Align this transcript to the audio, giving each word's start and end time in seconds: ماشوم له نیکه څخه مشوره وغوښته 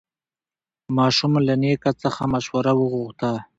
ماشوم 0.97 1.33
له 1.47 1.53
نیکه 1.61 1.91
څخه 2.01 2.21
مشوره 2.33 2.71
وغوښته 2.75 3.31